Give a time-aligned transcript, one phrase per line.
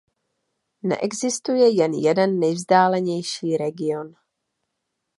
[0.83, 4.13] Neexistuje jen jeden nejvzdálenější region.